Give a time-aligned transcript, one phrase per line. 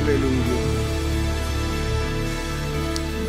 [0.00, 0.60] Aleluya.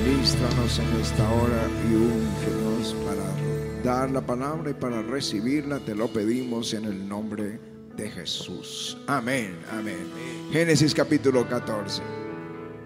[0.06, 5.80] Ministranos en esta hora y úngenos para dar la palabra y para recibirla.
[5.80, 7.60] Te lo pedimos en el nombre
[7.98, 8.98] de Jesús.
[9.08, 10.08] Amén, amén.
[10.54, 12.02] Génesis capítulo 14.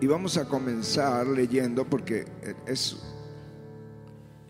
[0.02, 2.26] Y vamos a comenzar leyendo porque
[2.66, 2.98] es,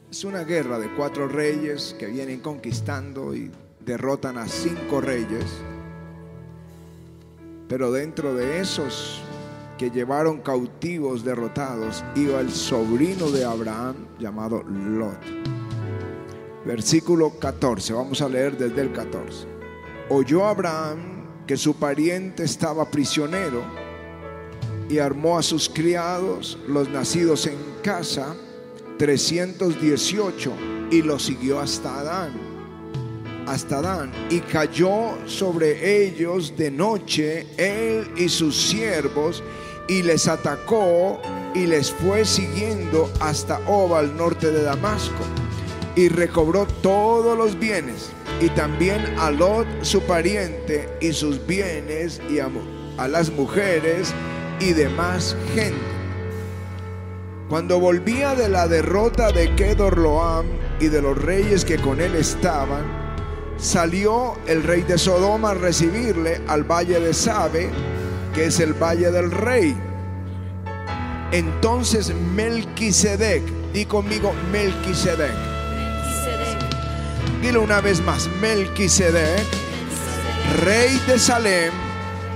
[0.10, 5.46] es una guerra de cuatro reyes que vienen conquistando y derrotan a cinco reyes.
[7.68, 9.22] Pero dentro de esos
[9.78, 15.20] que llevaron cautivos derrotados iba el sobrino de Abraham llamado Lot.
[16.66, 19.48] Versículo 14, vamos a leer desde el 14.
[20.10, 20.98] Oyó Abraham
[21.46, 23.62] que su pariente estaba prisionero
[24.90, 28.36] y armó a sus criados, los nacidos en casa,
[28.98, 30.54] 318,
[30.92, 32.55] y los siguió hasta Adán.
[33.48, 39.44] Hasta Adán, y cayó sobre ellos de noche él y sus siervos,
[39.88, 41.22] y les atacó
[41.54, 45.24] y les fue siguiendo hasta Oba, al norte de Damasco,
[45.96, 48.10] y recobró todos los bienes,
[48.42, 52.50] y también a Lot su pariente y sus bienes, y a,
[52.98, 54.14] a las mujeres
[54.60, 55.96] y demás gente.
[57.48, 60.48] Cuando volvía de la derrota de Kedorloam
[60.80, 63.05] y de los reyes que con él estaban,
[63.58, 67.70] salió el rey de Sodoma a recibirle al valle de Sabe,
[68.34, 69.76] que es el valle del rey.
[71.32, 75.34] Entonces Melquisedec, di conmigo Melquisedec.
[77.42, 79.44] Dilo una vez más, Melquisedec,
[80.64, 81.74] rey de Salem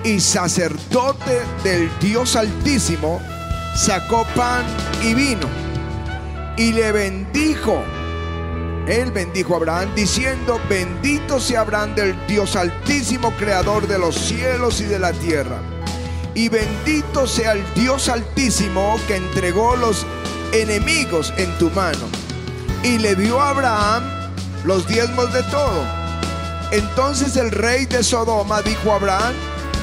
[0.04, 3.22] y sacerdote del Dios Altísimo,
[3.76, 4.64] sacó pan
[5.04, 5.48] y vino
[6.58, 7.82] y le bendijo.
[8.90, 14.82] Él bendijo a Abraham diciendo, bendito sea Abraham del Dios Altísimo, creador de los cielos
[14.82, 15.60] y de la tierra.
[16.34, 20.08] Y bendito sea el Dios Altísimo que entregó los
[20.54, 22.08] enemigos en tu mano.
[22.82, 24.04] Y le dio a Abraham
[24.64, 25.86] los diezmos de todo.
[26.72, 29.36] Entonces el rey de Sodoma dijo a Abraham,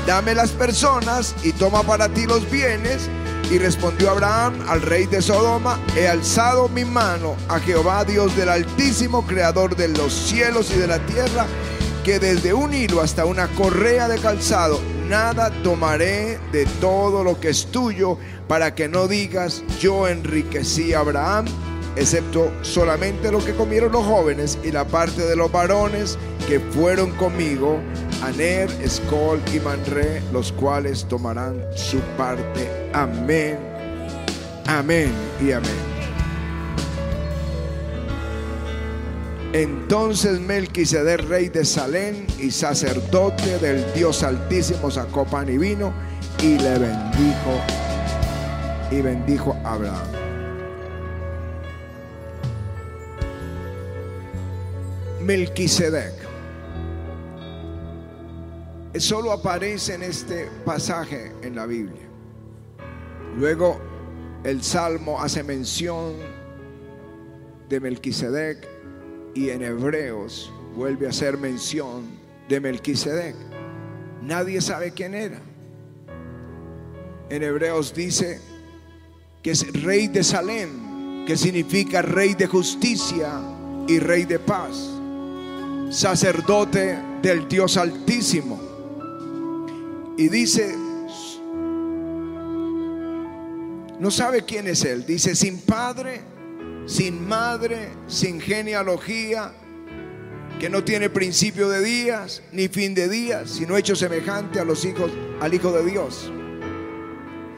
[0.05, 3.09] dame las personas y toma para ti los bienes.
[3.51, 8.49] Y respondió Abraham al rey de Sodoma, he alzado mi mano a Jehová Dios del
[8.49, 11.47] Altísimo, creador de los cielos y de la tierra,
[12.05, 17.51] que desde un hilo hasta una correa de calzado, nada tomaré de todo lo que
[17.51, 18.19] es tuyo,
[18.49, 21.47] para que no digas, yo enriquecí a Abraham,
[21.95, 27.11] excepto solamente lo que comieron los jóvenes y la parte de los varones que fueron
[27.13, 27.81] conmigo,
[28.23, 32.91] Aner, Escol y Manre, los cuales tomarán su parte.
[32.93, 33.59] Amén,
[34.67, 35.11] amén
[35.45, 35.97] y amén.
[39.53, 45.93] Entonces Melquisedec, rey de Salem y sacerdote del Dios Altísimo, sacó pan y vino
[46.43, 47.61] y le bendijo
[48.91, 50.07] y bendijo a Abraham.
[55.21, 56.26] Melquisedec
[59.01, 62.07] solo aparece en este pasaje en la Biblia.
[63.37, 63.81] Luego
[64.45, 66.15] el Salmo hace mención
[67.69, 68.67] de Melquisedec
[69.35, 72.05] y en Hebreos vuelve a hacer mención
[72.49, 73.35] de Melquisedec.
[74.23, 75.41] Nadie sabe quién era.
[77.29, 78.41] En Hebreos dice
[79.43, 83.41] que es rey de Salem, que significa rey de justicia
[83.89, 84.91] y rey de paz,
[85.91, 88.66] sacerdote del Dios Altísimo.
[90.19, 90.75] Y dice,
[93.99, 95.05] no sabe quién es él.
[95.05, 96.23] Dice, sin padre,
[96.87, 99.53] sin madre, sin genealogía,
[100.59, 104.85] que no tiene principio de días ni fin de días, sino hecho semejante a los
[104.87, 105.11] hijos,
[105.41, 106.31] al Hijo de Dios.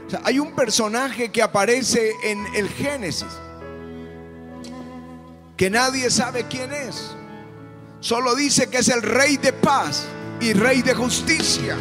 [0.07, 3.29] O sea, hay un personaje que aparece en el Génesis
[5.56, 7.15] que nadie sabe quién es.
[8.00, 10.06] Solo dice que es el rey de paz
[10.41, 11.77] y rey de justicia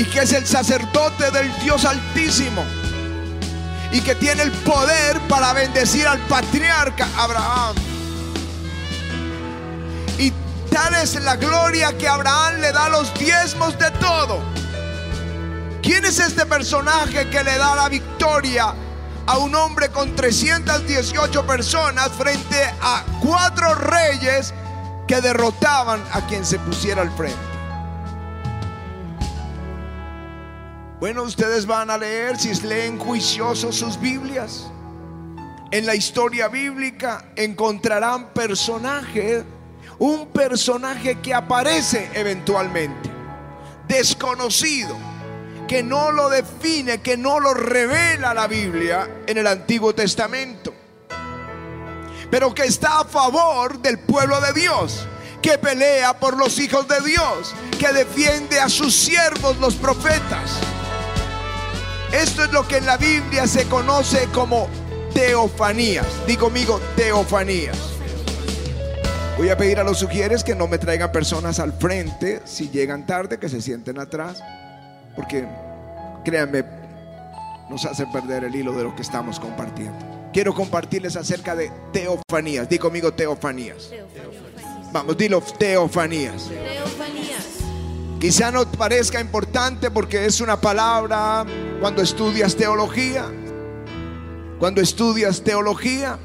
[0.00, 2.64] y que es el sacerdote del Dios Altísimo
[3.92, 7.76] y que tiene el poder para bendecir al patriarca Abraham.
[10.16, 10.32] Y
[10.70, 14.40] tal es la gloria que Abraham le da los diezmos de todo.
[15.82, 18.74] ¿Quién es este personaje que le da la victoria
[19.26, 24.54] a un hombre con 318 personas frente a cuatro reyes
[25.06, 27.49] que derrotaban a quien se pusiera al frente?
[31.00, 34.66] Bueno, ustedes van a leer si leen juiciosos sus Biblias.
[35.70, 39.42] En la historia bíblica encontrarán personajes,
[39.98, 43.08] un personaje que aparece eventualmente,
[43.88, 44.94] desconocido,
[45.66, 50.74] que no lo define, que no lo revela la Biblia en el Antiguo Testamento.
[52.30, 55.06] Pero que está a favor del pueblo de Dios,
[55.40, 60.60] que pelea por los hijos de Dios, que defiende a sus siervos los profetas.
[62.12, 64.68] Esto es lo que en la Biblia se conoce como
[65.14, 66.06] teofanías.
[66.26, 67.78] Digo conmigo, teofanías.
[69.38, 73.06] Voy a pedir a los sugieres que no me traigan personas al frente si llegan
[73.06, 74.42] tarde, que se sienten atrás,
[75.16, 75.46] porque
[76.24, 76.64] créanme,
[77.70, 79.98] nos hace perder el hilo de lo que estamos compartiendo.
[80.32, 82.68] Quiero compartirles acerca de teofanías.
[82.68, 83.90] Di conmigo teofanías.
[84.92, 86.48] Vamos, dilo teofanías.
[86.48, 87.09] Teofanías.
[88.20, 91.46] Quizá no parezca importante porque es una palabra
[91.80, 93.24] cuando estudias teología.
[94.58, 96.18] Cuando estudias teología,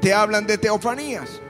[0.00, 1.40] te hablan de teofanías.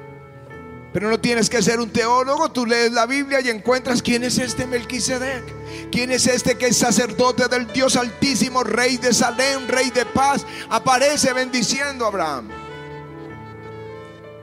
[0.94, 4.38] Pero no tienes que ser un teólogo, tú lees la Biblia y encuentras quién es
[4.38, 5.44] este Melquisedec.
[5.93, 10.47] ¿Quién es este que es sacerdote del Dios Altísimo, rey de Salem, rey de paz?
[10.70, 12.49] Aparece bendiciendo a Abraham.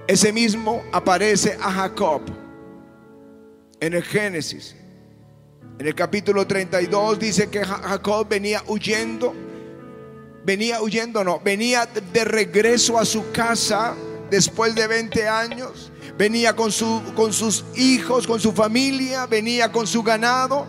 [0.05, 2.42] Ese mismo aparece a Jacob
[3.85, 4.75] en el Génesis.
[5.77, 9.33] En el capítulo 32 dice que Jacob venía huyendo
[10.45, 13.95] venía huyendo, no, venía de regreso a su casa
[14.29, 19.87] después de 20 años, venía con, su, con sus hijos, con su familia, venía con
[19.87, 20.67] su ganado.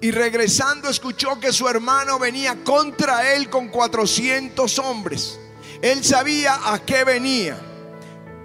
[0.00, 5.38] Y regresando escuchó que su hermano venía contra él con 400 hombres.
[5.82, 7.69] Él sabía a qué venía.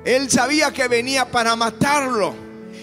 [0.05, 2.35] Él sabía que venía para matarlo.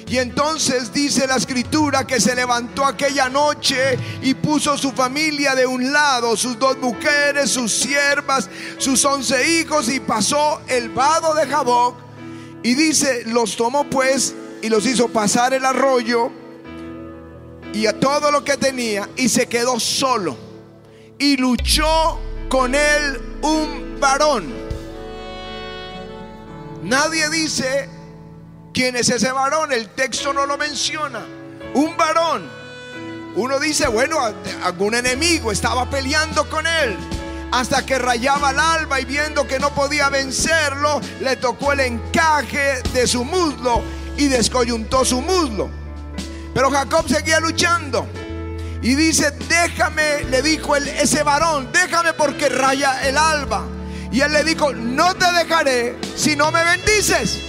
[0.08, 5.64] Y entonces dice la escritura que se levantó aquella noche y puso su familia de
[5.64, 11.46] un lado, sus dos mujeres, sus siervas, sus once hijos y pasó el vado de
[11.46, 11.96] Jaboc.
[12.62, 16.30] Y dice, los tomó pues y los hizo pasar el arroyo
[17.72, 20.36] y a todo lo que tenía y se quedó solo.
[21.19, 24.61] Y luchó con él un varón.
[26.82, 27.88] Nadie dice
[28.73, 29.70] ¿Quién es ese varón?
[29.73, 31.26] El texto no lo menciona.
[31.75, 32.49] Un varón.
[33.34, 34.19] Uno dice, bueno,
[34.64, 36.96] algún enemigo estaba peleando con él.
[37.50, 42.81] Hasta que rayaba el alba y viendo que no podía vencerlo, le tocó el encaje
[42.94, 43.82] de su muslo
[44.17, 45.69] y descoyuntó su muslo.
[46.55, 48.06] Pero Jacob seguía luchando.
[48.81, 53.67] Y dice, déjame, le dijo ese varón, déjame porque raya el alba.
[54.12, 57.40] Y él le dijo, no te dejaré si no me bendices.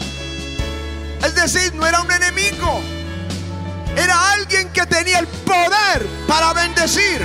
[1.21, 2.81] Es decir, no era un enemigo.
[3.97, 7.21] Era alguien que tenía el poder para bendecir.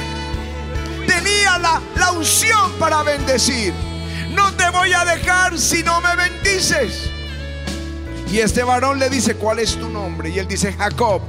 [1.07, 3.73] Tenía la, la unción para bendecir.
[4.31, 7.09] No te voy a dejar si no me bendices.
[8.31, 10.31] Y este varón le dice, ¿cuál es tu nombre?
[10.31, 11.23] Y él dice, Jacob.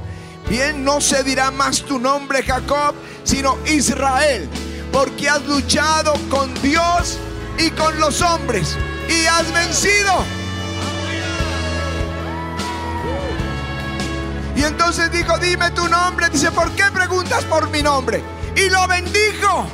[0.48, 4.48] Bien, no se dirá más tu nombre Jacob, sino Israel,
[4.90, 7.20] porque has luchado con Dios
[7.60, 8.76] y con los hombres
[9.08, 10.24] y has vencido.
[14.56, 16.28] Y entonces dijo, dime tu nombre.
[16.30, 18.22] Dice, ¿por qué preguntas por mi nombre?
[18.56, 19.66] Y lo bendijo.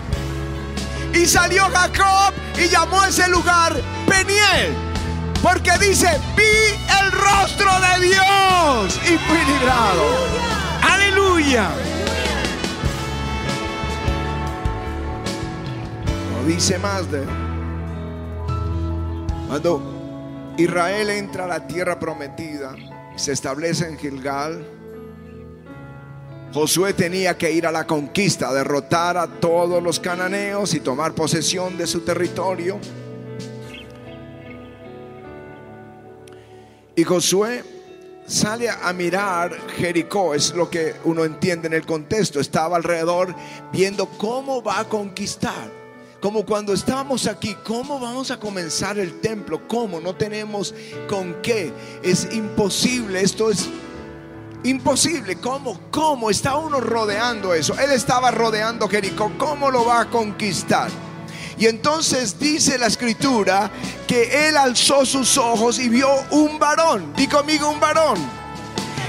[1.13, 3.75] Y salió Jacob y llamó a ese lugar
[4.07, 4.75] Peniel.
[5.43, 6.43] Porque dice, vi
[7.03, 10.05] el rostro de Dios y fui librado.
[10.83, 11.71] Aleluya.
[16.33, 17.46] No dice más de...
[19.47, 22.75] Cuando Israel entra a la tierra prometida,
[23.17, 24.67] se establece en Gilgal,
[26.53, 31.77] Josué tenía que ir a la conquista, derrotar a todos los cananeos y tomar posesión
[31.77, 32.79] de su territorio.
[36.97, 37.63] Y Josué
[38.27, 42.41] sale a mirar Jericó, es lo que uno entiende en el contexto.
[42.41, 43.35] Estaba alrededor
[43.71, 45.76] viendo cómo va a conquistar.
[46.27, 49.69] Como cuando estábamos aquí, ¿cómo vamos a comenzar el templo?
[49.69, 50.01] ¿Cómo?
[50.01, 50.75] No tenemos
[51.09, 51.73] con qué.
[52.03, 53.69] Es imposible, esto es
[54.65, 55.37] Imposible.
[55.37, 55.79] ¿Cómo?
[55.93, 56.29] ¿Cómo?
[56.29, 57.79] Está uno rodeando eso.
[57.79, 59.31] Él estaba rodeando Jericó.
[59.39, 60.91] ¿Cómo lo va a conquistar?
[61.59, 63.71] Y entonces dice la escritura
[64.09, 67.13] que él alzó sus ojos y vio un varón.
[67.15, 68.19] Di conmigo un varón.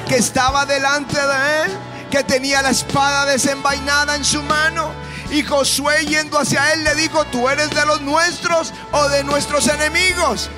[0.07, 1.71] Que estaba delante de él.
[2.12, 5.07] Que tenía la espada desenvainada en su mano.
[5.31, 9.67] Y Josué yendo hacia él le dijo, ¿tú eres de los nuestros o de nuestros
[9.67, 10.50] enemigos?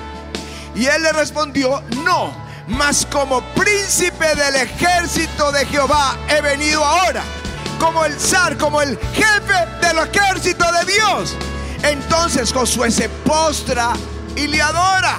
[0.74, 7.22] Y él le respondió, no mas como príncipe del ejército de Jehová he venido ahora,
[7.78, 11.36] como el zar, como el jefe del ejército de Dios.
[11.82, 13.92] Entonces Josué se postra
[14.36, 15.18] y le adora.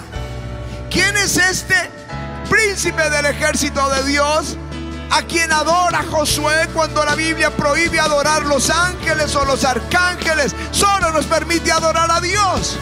[0.89, 1.75] ¿Quién es este
[2.49, 4.57] príncipe del ejército de Dios?
[5.11, 11.11] A quien adora Josué cuando la Biblia prohíbe adorar los ángeles o los arcángeles, solo
[11.11, 12.79] nos permite adorar a Dios.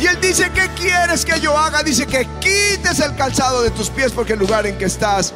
[0.00, 1.82] Y él dice, ¿qué quieres que yo haga?
[1.82, 5.32] Dice que quites el calzado de tus pies porque el lugar en que estás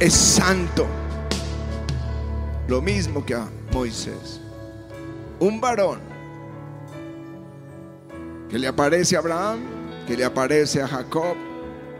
[0.00, 0.86] es santo.
[2.66, 4.40] Lo mismo que a Moisés.
[5.38, 6.00] Un varón
[8.50, 9.60] que le aparece a Abraham,
[10.06, 11.36] que le aparece a Jacob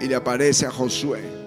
[0.00, 1.39] y le aparece a Josué.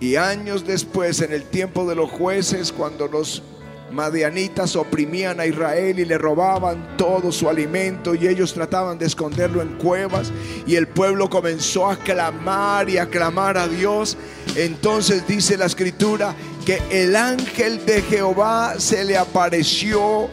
[0.00, 3.42] Y años después, en el tiempo de los jueces, cuando los
[3.90, 9.62] madianitas oprimían a Israel y le robaban todo su alimento y ellos trataban de esconderlo
[9.62, 10.32] en cuevas
[10.66, 14.16] y el pueblo comenzó a clamar y a clamar a Dios.
[14.56, 16.34] Entonces dice la escritura
[16.64, 20.28] que el ángel de Jehová se le apareció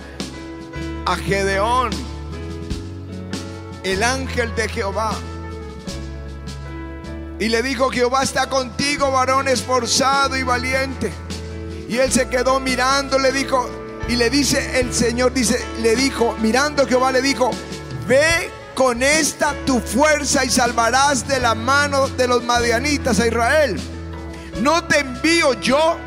[1.06, 1.92] a Gedeón.
[3.84, 5.14] El ángel de Jehová.
[7.44, 11.12] Y le dijo, Jehová está contigo, varón esforzado y valiente.
[11.90, 13.70] Y él se quedó mirando, le dijo,
[14.08, 17.52] y le dice el Señor, dice, le dijo, mirando Jehová le dijo,
[18.08, 23.78] ve con esta tu fuerza y salvarás de la mano de los madianitas a Israel.
[24.62, 25.98] ¿No te envío yo?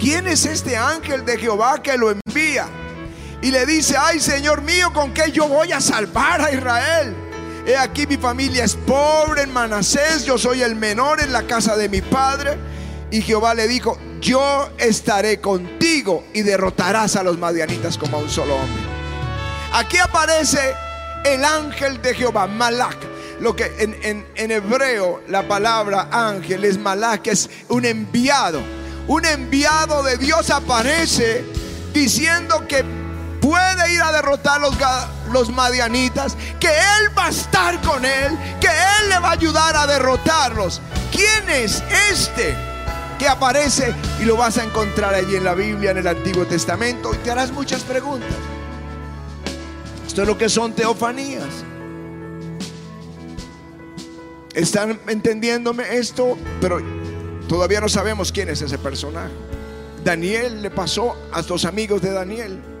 [0.00, 2.66] ¿Quién es este ángel de Jehová que lo envía?
[3.40, 7.21] Y le dice, ay Señor mío, ¿con qué yo voy a salvar a Israel?
[7.64, 11.76] He aquí mi familia es pobre en Manasés, yo soy el menor en la casa
[11.76, 12.58] de mi padre.
[13.12, 18.30] Y Jehová le dijo, yo estaré contigo y derrotarás a los madianitas como a un
[18.30, 18.82] solo hombre.
[19.74, 20.74] Aquí aparece
[21.24, 22.96] el ángel de Jehová, Malak.
[23.38, 28.60] Lo que en, en hebreo la palabra ángel es Malak, es un enviado.
[29.06, 31.44] Un enviado de Dios aparece
[31.92, 32.84] diciendo que
[33.52, 34.74] puede ir a derrotar los,
[35.30, 39.76] los madianitas, que Él va a estar con Él, que Él le va a ayudar
[39.76, 40.80] a derrotarlos.
[41.10, 42.54] ¿Quién es este
[43.18, 43.94] que aparece?
[44.22, 47.30] Y lo vas a encontrar allí en la Biblia, en el Antiguo Testamento, y te
[47.30, 48.30] harás muchas preguntas.
[50.06, 51.44] Esto es lo que son teofanías.
[54.54, 56.38] ¿Están entendiéndome esto?
[56.58, 56.80] Pero
[57.48, 59.34] todavía no sabemos quién es ese personaje.
[60.02, 62.71] Daniel le pasó a los amigos de Daniel.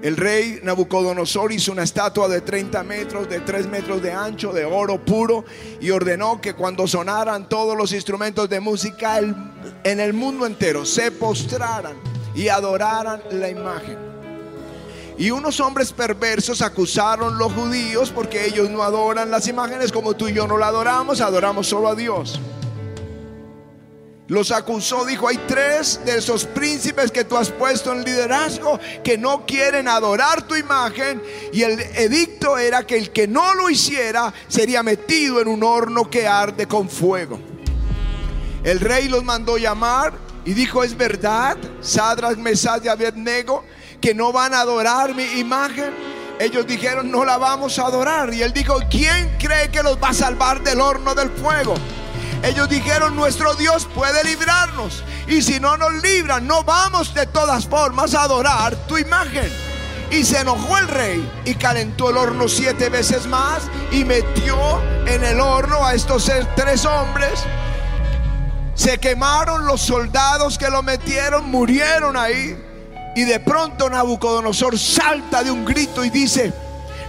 [0.00, 4.64] El rey Nabucodonosor hizo una estatua de 30 metros, de 3 metros de ancho, de
[4.64, 5.44] oro puro,
[5.80, 11.10] y ordenó que cuando sonaran todos los instrumentos de música en el mundo entero se
[11.10, 11.96] postraran
[12.32, 13.98] y adoraran la imagen.
[15.18, 20.28] Y unos hombres perversos acusaron los judíos porque ellos no adoran las imágenes como tú
[20.28, 22.40] y yo no la adoramos, adoramos solo a Dios.
[24.28, 29.16] Los acusó, dijo, hay tres de esos príncipes que tú has puesto en liderazgo que
[29.16, 34.34] no quieren adorar tu imagen y el edicto era que el que no lo hiciera
[34.46, 37.40] sería metido en un horno que arde con fuego.
[38.64, 40.12] El rey los mandó llamar
[40.44, 43.64] y dijo, es verdad, Sadras, Mesad y Abednego,
[43.98, 45.94] que no van a adorar mi imagen.
[46.38, 48.34] Ellos dijeron, no la vamos a adorar.
[48.34, 51.74] Y él dijo, ¿quién cree que los va a salvar del horno del fuego?
[52.42, 55.02] Ellos dijeron, nuestro Dios puede librarnos.
[55.26, 59.50] Y si no nos libran, no vamos de todas formas a adorar tu imagen.
[60.10, 64.56] Y se enojó el rey y calentó el horno siete veces más y metió
[65.06, 67.44] en el horno a estos tres hombres.
[68.74, 72.56] Se quemaron los soldados que lo metieron, murieron ahí.
[73.16, 76.54] Y de pronto Nabucodonosor salta de un grito y dice,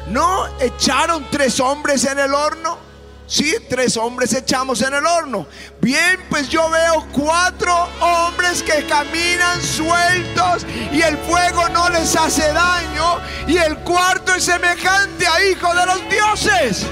[0.07, 2.88] ¿no echaron tres hombres en el horno?
[3.29, 5.45] Sí, tres hombres echamos en el horno.
[5.79, 12.51] Bien, pues yo veo cuatro hombres que caminan sueltos y el fuego no les hace
[12.51, 13.19] daño.
[13.48, 16.88] Y el cuarto es semejante a hijo de los dioses.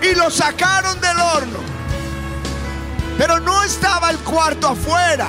[0.00, 1.58] Y lo sacaron del horno.
[3.18, 5.28] Pero no estaba el cuarto afuera.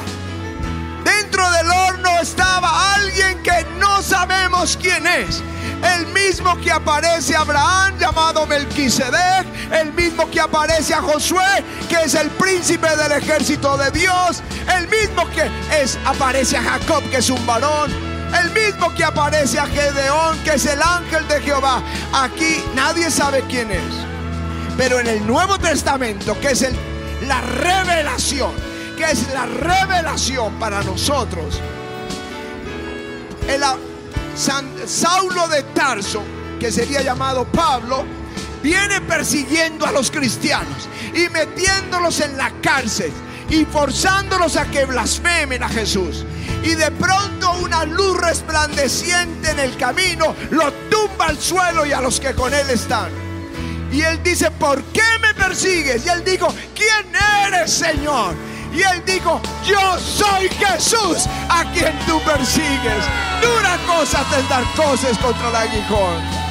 [1.03, 5.41] Dentro del horno estaba alguien que no sabemos quién es.
[5.84, 11.96] El mismo que aparece a Abraham llamado Melquisedec, el mismo que aparece a Josué, que
[12.05, 14.43] es el príncipe del ejército de Dios,
[14.77, 15.50] el mismo que
[15.81, 17.91] es aparece a Jacob, que es un varón,
[18.39, 21.81] el mismo que aparece a Gedeón, que es el ángel de Jehová.
[22.13, 23.93] Aquí nadie sabe quién es.
[24.77, 26.75] Pero en el Nuevo Testamento, que es el,
[27.27, 28.51] la revelación,
[29.10, 31.60] es la revelación para nosotros,
[33.48, 33.63] el,
[34.36, 36.24] San Saulo de Tarso,
[36.60, 38.05] que sería llamado Pablo,
[38.63, 43.12] viene persiguiendo a los cristianos y metiéndolos en la cárcel
[43.50, 46.25] y forzándolos a que blasfemen a Jesús.
[46.63, 52.01] Y de pronto una luz resplandeciente en el camino lo tumba al suelo y a
[52.01, 53.10] los que con él están.
[53.91, 56.05] Y él dice, ¿por qué me persigues?
[56.05, 57.13] Y él dijo, ¿quién
[57.46, 58.36] eres, Señor?
[58.73, 63.03] Y él dijo, yo soy Jesús a quien tú persigues.
[63.41, 66.41] Dura cosa dar cosas contra el aguijón.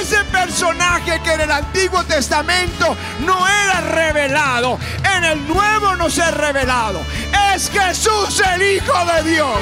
[0.00, 4.78] Ese personaje que en el Antiguo Testamento no era revelado,
[5.16, 7.00] en el Nuevo no se ha revelado.
[7.54, 9.58] Es Jesús el Hijo de Dios.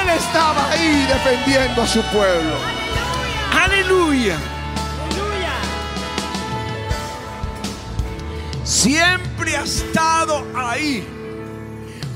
[0.00, 2.56] Él estaba ahí defendiendo a su pueblo.
[3.62, 4.36] Aleluya.
[8.64, 11.13] Siempre ha estado ahí.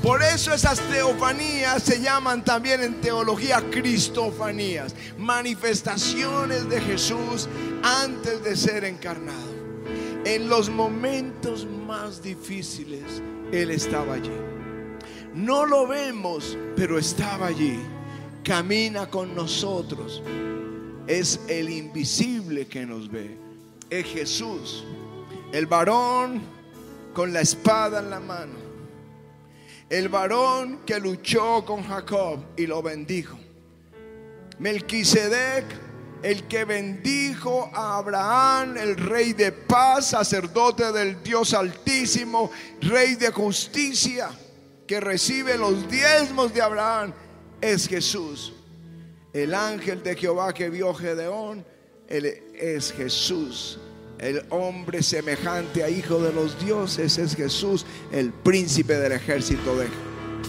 [0.01, 7.49] Por eso esas teofanías se llaman también en teología cristofanías, manifestaciones de Jesús
[7.83, 9.49] antes de ser encarnado.
[10.23, 14.31] En los momentos más difíciles, Él estaba allí.
[15.33, 17.77] No lo vemos, pero estaba allí.
[18.41, 20.23] Camina con nosotros.
[21.07, 23.37] Es el invisible que nos ve.
[23.89, 24.85] Es Jesús,
[25.51, 26.41] el varón
[27.13, 28.68] con la espada en la mano
[29.89, 33.37] el varón que luchó con Jacob y lo bendijo.
[34.59, 35.65] Melquisedec,
[36.21, 43.31] el que bendijo a Abraham, el rey de paz, sacerdote del Dios Altísimo, rey de
[43.31, 44.29] justicia,
[44.85, 47.13] que recibe los diezmos de Abraham,
[47.61, 48.53] es Jesús.
[49.33, 51.65] El ángel de Jehová que vio Gedeón,
[52.07, 53.79] él es Jesús
[54.19, 59.87] el hombre semejante a hijo de los dioses es Jesús, el príncipe del ejército de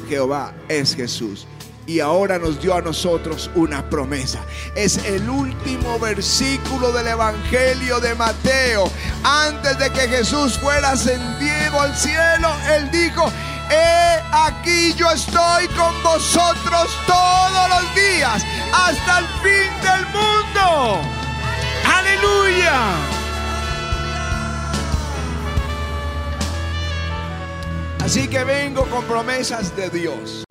[0.08, 1.46] Jehová es Jesús.
[1.86, 4.40] Y ahora nos dio a nosotros una promesa.
[4.76, 8.90] Es el último versículo del Evangelio de Mateo.
[9.24, 13.32] Antes de que Jesús fuera ascendido al cielo, Él dijo,
[13.70, 21.00] He aquí yo estoy con vosotros todos los días hasta el fin del mundo.
[21.86, 23.19] Aleluya.
[28.10, 30.42] Así que vengo con promesas de Dios.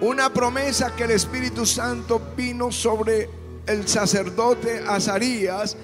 [0.00, 3.28] Una promesa que el Espíritu Santo vino sobre
[3.66, 5.76] el sacerdote Azarías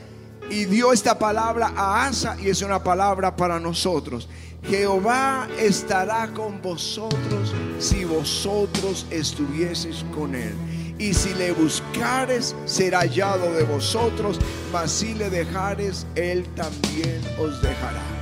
[0.49, 4.31] y dio esta palabra a Asa y es una palabra para nosotros.
[4.67, 10.55] Jehová estará con vosotros si vosotros estuvieseis con él.
[10.99, 14.39] Y si le buscares, será hallado de vosotros,
[14.73, 18.16] mas si le dejares, él también os dejará.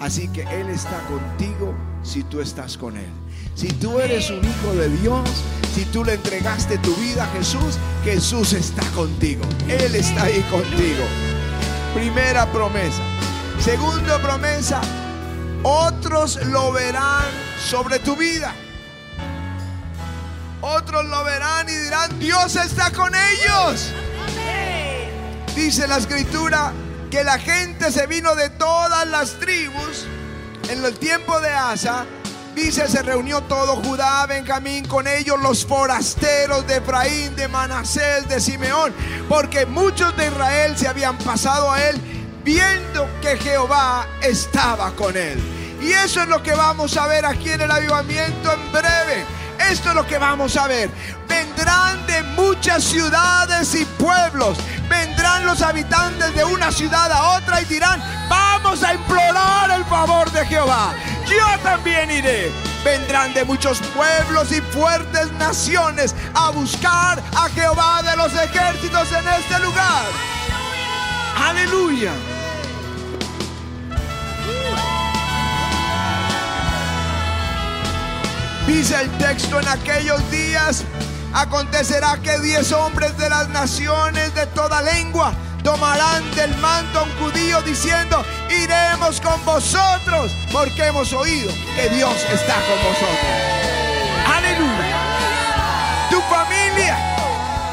[0.00, 3.10] Así que Él está contigo si tú estás con Él.
[3.54, 5.28] Si tú eres un hijo de Dios,
[5.74, 9.42] si tú le entregaste tu vida a Jesús, Jesús está contigo.
[9.68, 11.04] Él está ahí contigo.
[11.94, 13.02] Primera promesa.
[13.58, 14.80] Segunda promesa,
[15.64, 17.26] otros lo verán
[17.60, 18.54] sobre tu vida.
[20.60, 23.92] Otros lo verán y dirán, Dios está con ellos.
[25.56, 26.72] Dice la escritura,
[27.10, 30.06] que la gente se vino de todas las tribus
[30.68, 32.04] en el tiempo de Asa.
[32.54, 38.40] Dice, se reunió todo Judá, Benjamín, con ellos los forasteros de Efraín, de Manasés, de
[38.40, 38.92] Simeón,
[39.28, 42.00] porque muchos de Israel se habían pasado a él
[42.44, 45.40] viendo que Jehová estaba con él.
[45.80, 49.37] Y eso es lo que vamos a ver aquí en el avivamiento en breve.
[49.58, 50.90] Esto es lo que vamos a ver.
[51.28, 54.58] Vendrán de muchas ciudades y pueblos.
[54.88, 60.30] Vendrán los habitantes de una ciudad a otra y dirán, vamos a implorar el favor
[60.30, 60.94] de Jehová.
[61.26, 62.50] Yo también iré.
[62.84, 69.28] Vendrán de muchos pueblos y fuertes naciones a buscar a Jehová de los ejércitos en
[69.28, 70.04] este lugar.
[71.36, 72.12] Aleluya.
[78.68, 80.84] Dice el texto en aquellos días,
[81.32, 85.32] acontecerá que diez hombres de las naciones de toda lengua
[85.64, 92.14] tomarán del manto a un judío diciendo, iremos con vosotros, porque hemos oído que Dios
[92.30, 93.32] está con vosotros.
[94.36, 94.98] Aleluya.
[96.10, 96.96] Tu familia,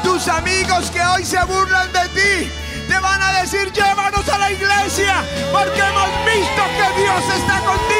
[0.02, 2.50] tus amigos que hoy se burlan de ti,
[2.88, 7.95] te van a decir, llévanos a la iglesia, porque hemos visto que Dios está contigo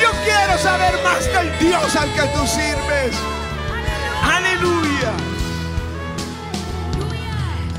[0.00, 3.16] Yo quiero saber más del Dios al que tú sirves.
[4.22, 5.12] Aleluya.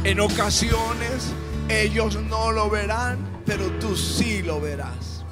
[0.06, 1.34] En ocasiones
[1.68, 5.26] ellos no lo verán, pero tú sí lo verás.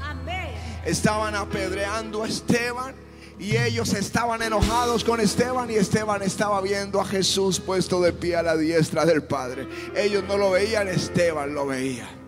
[0.85, 2.95] Estaban apedreando a Esteban
[3.39, 8.35] y ellos estaban enojados con Esteban y Esteban estaba viendo a Jesús puesto de pie
[8.35, 9.67] a la diestra del Padre.
[9.95, 12.20] Ellos no lo veían, Esteban lo veía.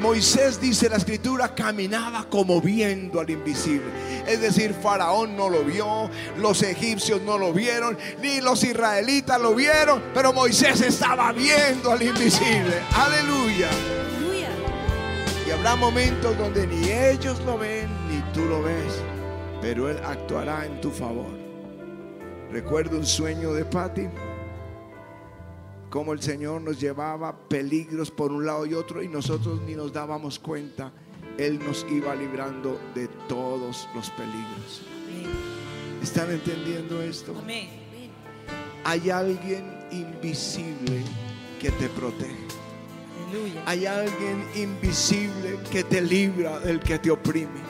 [0.00, 3.90] Moisés dice la escritura caminaba como viendo al invisible.
[4.26, 9.54] Es decir, Faraón no lo vio, los egipcios no lo vieron, ni los israelitas lo
[9.54, 12.80] vieron, pero Moisés estaba viendo al invisible.
[12.94, 13.68] Aleluya.
[15.46, 19.02] Y habrá momentos donde ni ellos lo ven, ni tú lo ves,
[19.60, 21.38] pero Él actuará en tu favor.
[22.50, 24.08] Recuerdo un sueño de Patty
[25.90, 29.92] como el Señor nos llevaba peligros por un lado y otro y nosotros ni nos
[29.92, 30.92] dábamos cuenta.
[31.36, 34.82] Él nos iba librando de todos los peligros.
[36.02, 37.34] ¿Están entendiendo esto?
[38.84, 41.02] Hay alguien invisible
[41.60, 42.36] que te protege.
[43.66, 47.69] Hay alguien invisible que te libra del que te oprime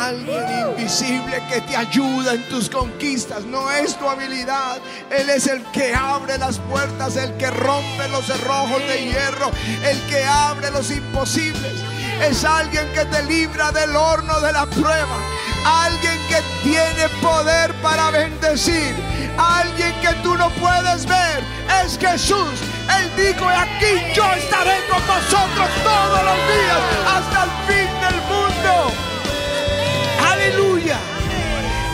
[0.00, 3.44] alguien invisible que te ayuda en tus conquistas.
[3.44, 4.78] No es tu habilidad.
[5.10, 9.50] Él es el que abre las puertas, el que rompe los cerrojos de hierro,
[9.84, 11.72] el que abre los imposibles.
[12.22, 15.16] Es alguien que te libra del horno de la prueba.
[15.64, 18.94] Alguien que tiene poder para bendecir.
[19.36, 21.44] Alguien que tú no puedes ver.
[21.84, 22.60] Es Jesús.
[22.98, 27.91] Él dijo, aquí yo estaré con vosotros todos los días hasta el fin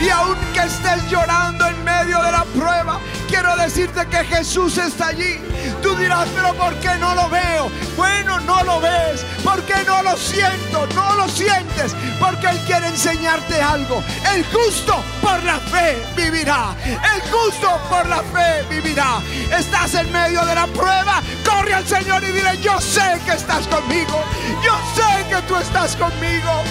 [0.01, 5.41] Y aunque estés llorando en medio de la prueba, quiero decirte que Jesús está allí.
[5.83, 7.71] Tú dirás, pero ¿por qué no lo veo?
[7.97, 9.25] Bueno, no lo ves.
[9.43, 10.87] ¿Por qué no lo siento?
[10.95, 11.95] No lo sientes.
[12.21, 14.03] Porque Él quiere enseñarte algo.
[14.33, 16.75] El justo por la fe vivirá.
[16.85, 19.21] El justo por la fe vivirá.
[19.57, 21.23] Estás en medio de la prueba.
[21.45, 24.23] Corre al Señor y dile, yo sé que estás conmigo.
[24.63, 26.63] Yo sé que tú estás conmigo.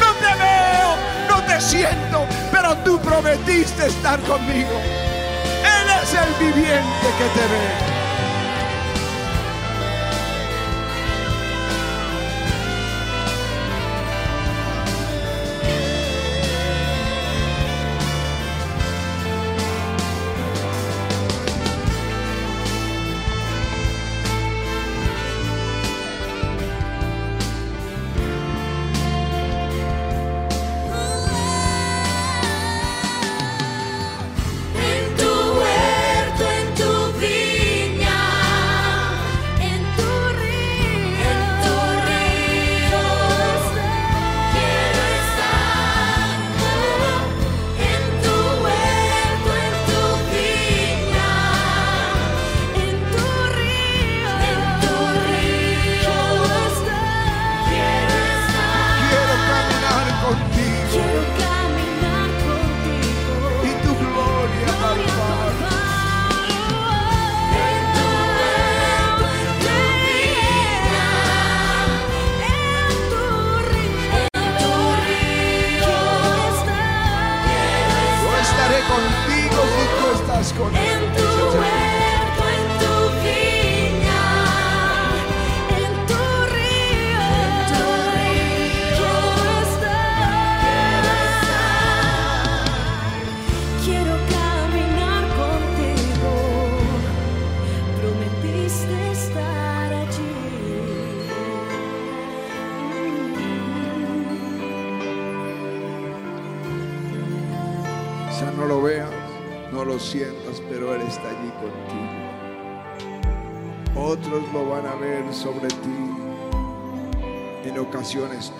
[0.00, 4.80] No te veo, te siento, pero tú prometiste estar conmigo.
[5.62, 7.97] Él es el viviente que te ve.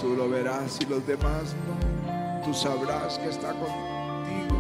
[0.01, 2.45] Tú lo verás y los demás no.
[2.45, 4.57] Tú sabrás que está contigo,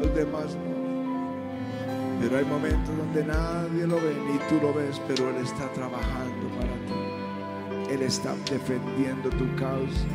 [0.00, 0.72] los demás no.
[2.20, 6.48] Pero hay momentos donde nadie lo ve, ni tú lo ves, pero Él está trabajando
[6.56, 7.92] para ti.
[7.92, 10.06] Él está defendiendo tu causa,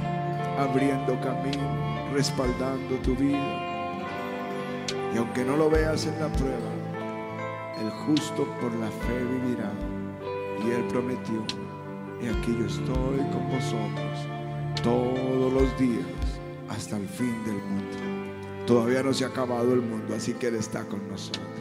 [0.58, 4.06] abriendo camino, respaldando tu vida.
[5.14, 6.72] Y aunque no lo veas en la prueba,
[7.82, 9.72] el justo por la fe vivirá.
[10.66, 11.44] Y Él prometió,
[12.22, 14.28] y aquí yo estoy con vosotros
[14.84, 16.06] todos los días
[16.70, 18.66] hasta el fin del mundo.
[18.66, 21.57] Todavía no se ha acabado el mundo, así que Él está con nosotros.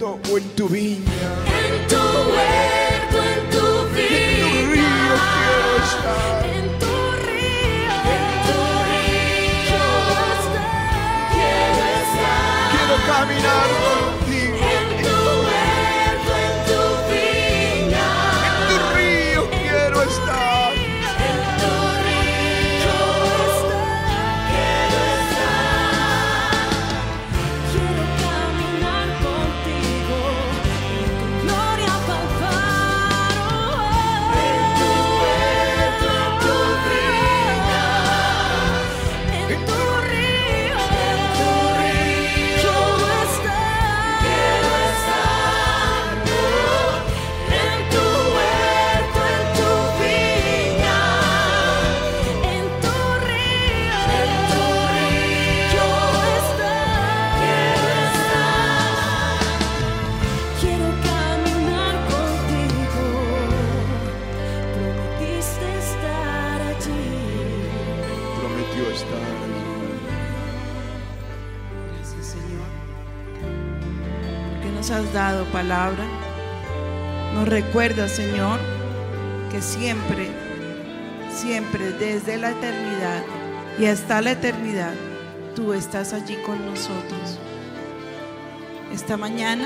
[0.00, 1.19] Huerto o en tu viña.
[77.80, 78.60] Recuerda, Señor,
[79.50, 80.28] que siempre,
[81.32, 83.22] siempre, desde la eternidad
[83.78, 84.92] y hasta la eternidad,
[85.56, 87.38] tú estás allí con nosotros.
[88.92, 89.64] Esta mañana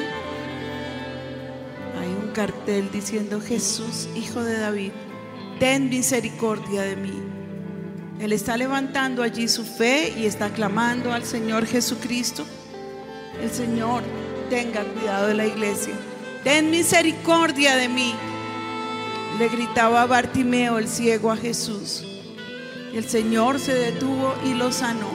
[2.00, 4.92] hay un cartel diciendo Jesús, Hijo de David,
[5.58, 7.20] ten misericordia de mí.
[8.20, 12.44] Él está levantando allí su fe y está clamando al Señor Jesucristo.
[13.42, 14.04] El Señor
[14.50, 15.94] tenga cuidado de la iglesia.
[16.44, 18.14] Ten misericordia de mí.
[19.38, 22.04] Le gritaba Bartimeo el ciego a Jesús.
[22.92, 25.08] El Señor se detuvo y lo sanó.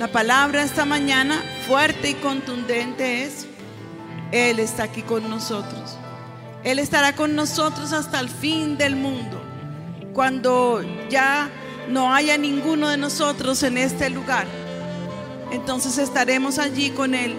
[0.00, 3.46] La palabra esta mañana fuerte y contundente es,
[4.32, 5.96] Él está aquí con nosotros.
[6.64, 9.40] Él estará con nosotros hasta el fin del mundo.
[10.12, 11.48] Cuando ya
[11.88, 14.48] no haya ninguno de nosotros en este lugar,
[15.52, 17.36] entonces estaremos allí con Él.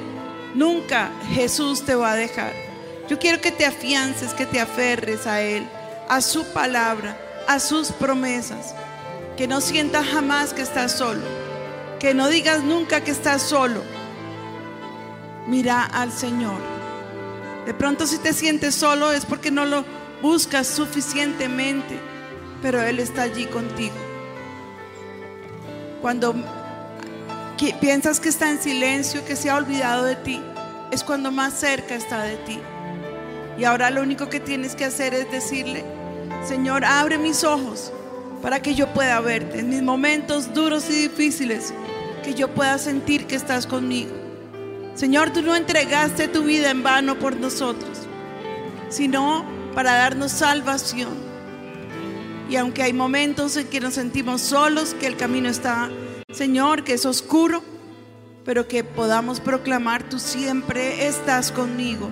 [0.55, 2.66] Nunca Jesús te va a dejar.
[3.09, 5.67] Yo quiero que te afiances, que te aferres a Él,
[6.09, 7.17] a su palabra,
[7.47, 8.75] a sus promesas.
[9.37, 11.23] Que no sientas jamás que estás solo.
[11.99, 13.81] Que no digas nunca que estás solo.
[15.47, 16.59] Mira al Señor.
[17.65, 19.85] De pronto si te sientes solo es porque no lo
[20.21, 21.99] buscas suficientemente,
[22.61, 23.95] pero Él está allí contigo.
[26.01, 26.35] Cuando
[27.79, 30.41] piensas que está en silencio, que se ha olvidado de ti,
[30.91, 32.59] es cuando más cerca está de ti.
[33.57, 35.83] Y ahora lo único que tienes que hacer es decirle,
[36.47, 37.91] Señor, abre mis ojos
[38.41, 41.73] para que yo pueda verte en mis momentos duros y difíciles,
[42.23, 44.11] que yo pueda sentir que estás conmigo.
[44.93, 47.99] Señor, tú no entregaste tu vida en vano por nosotros,
[48.89, 51.27] sino para darnos salvación.
[52.49, 55.89] Y aunque hay momentos en que nos sentimos solos, que el camino está,
[56.31, 57.63] Señor, que es oscuro,
[58.45, 62.09] pero que podamos proclamar, tú siempre estás conmigo.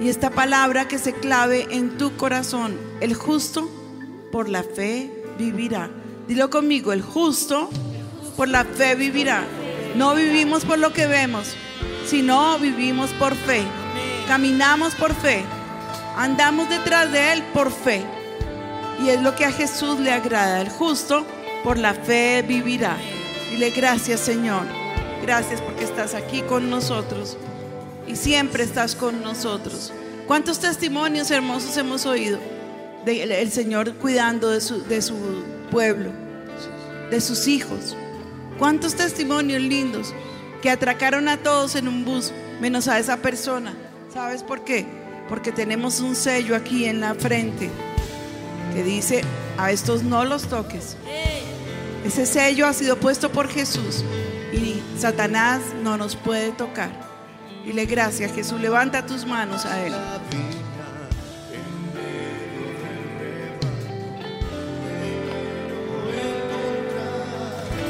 [0.00, 3.68] Y esta palabra que se clave en tu corazón, el justo
[4.30, 5.90] por la fe vivirá.
[6.28, 7.68] Dilo conmigo, el justo
[8.36, 9.44] por la fe vivirá.
[9.96, 11.56] No vivimos por lo que vemos,
[12.06, 13.62] sino vivimos por fe.
[14.28, 15.44] Caminamos por fe.
[16.16, 18.04] Andamos detrás de Él por fe.
[19.02, 20.60] Y es lo que a Jesús le agrada.
[20.60, 21.26] El justo
[21.64, 22.96] por la fe vivirá.
[23.50, 24.66] Dile gracias Señor.
[25.22, 27.36] Gracias porque estás aquí con nosotros.
[28.08, 29.92] Y siempre estás con nosotros.
[30.26, 32.38] ¿Cuántos testimonios hermosos hemos oído
[33.04, 35.14] del el Señor cuidando de su, de su
[35.70, 36.10] pueblo,
[37.10, 37.96] de sus hijos?
[38.58, 40.12] ¿Cuántos testimonios lindos
[40.62, 43.74] que atracaron a todos en un bus, menos a esa persona?
[44.12, 44.86] ¿Sabes por qué?
[45.28, 47.70] Porque tenemos un sello aquí en la frente
[48.74, 49.22] que dice,
[49.56, 50.96] a estos no los toques.
[52.04, 54.04] Ese sello ha sido puesto por Jesús
[54.52, 57.07] y Satanás no nos puede tocar.
[57.68, 58.58] Dile gracias, Jesús.
[58.62, 59.92] Levanta tus manos a Él.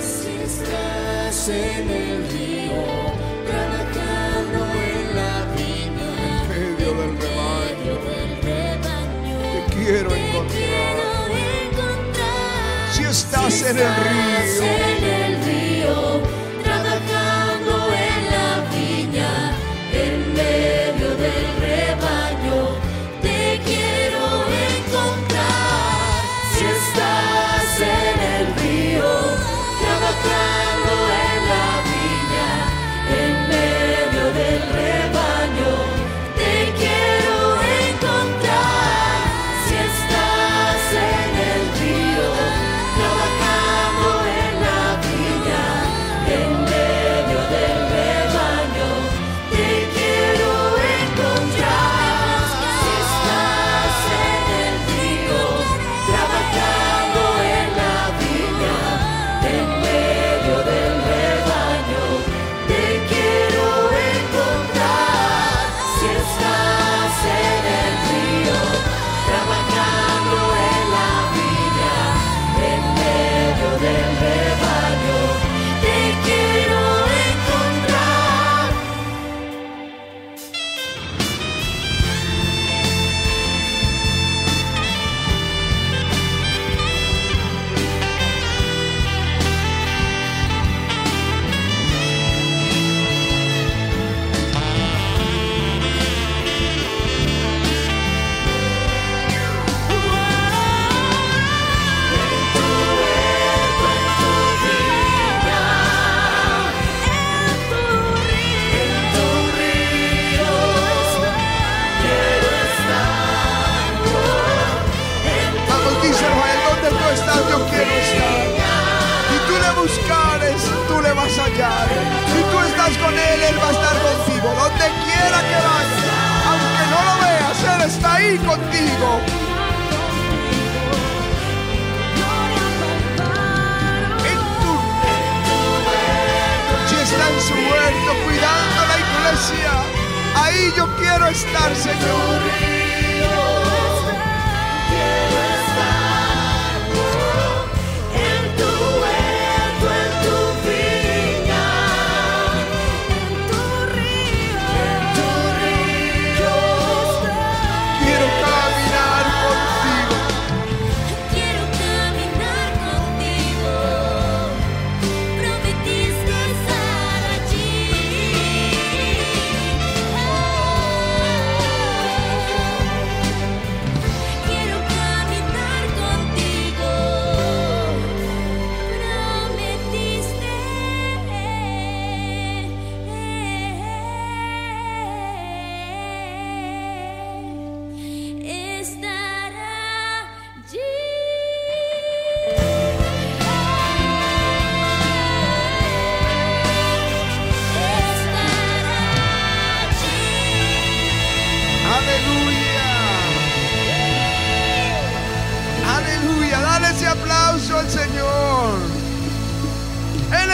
[0.00, 2.82] Si estás en el río,
[3.46, 7.94] trabajando en la viña, En medio del rebaño.
[8.06, 10.56] del rebaño, Te quiero te encontrar.
[10.58, 11.26] quiero
[11.62, 12.92] encontrar.
[12.92, 14.64] Si estás Si en el estás río.
[14.64, 16.22] en el río,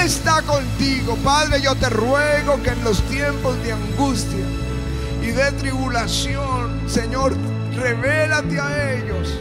[0.05, 1.17] está contigo.
[1.25, 4.45] Padre, yo te ruego que en los tiempos de angustia
[5.23, 7.35] y de tribulación, Señor,
[7.75, 9.41] revélate a ellos.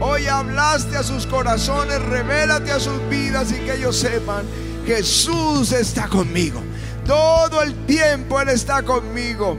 [0.00, 4.44] Hoy hablaste a sus corazones, revélate a sus vidas y que ellos sepan,
[4.84, 6.60] Jesús está conmigo.
[7.06, 9.56] Todo el tiempo Él está conmigo.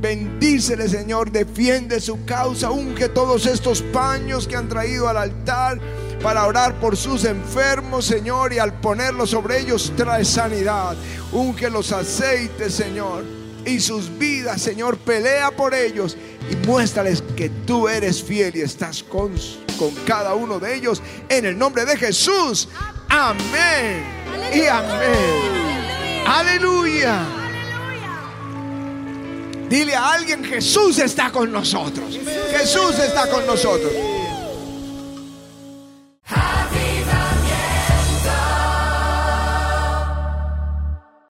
[0.00, 5.80] Bendícele, Señor, defiende su causa, unge todos estos paños que han traído al altar
[6.24, 10.96] para orar por sus enfermos, Señor, y al ponerlos sobre ellos trae sanidad.
[11.30, 13.24] Unge los aceites, Señor,
[13.66, 16.16] y sus vidas, Señor, pelea por ellos
[16.50, 19.34] y muéstrales que tú eres fiel y estás con,
[19.78, 22.70] con cada uno de ellos en el nombre de Jesús.
[23.10, 24.02] Amén
[24.50, 26.24] y amén.
[26.26, 27.20] Aleluya.
[29.68, 32.18] Dile a alguien, Jesús está con nosotros.
[32.50, 33.92] Jesús está con nosotros.